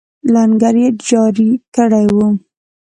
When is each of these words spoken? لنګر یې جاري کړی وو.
لنګر 0.33 0.75
یې 0.83 0.89
جاري 1.07 1.49
کړی 1.75 2.05
وو. 2.15 2.27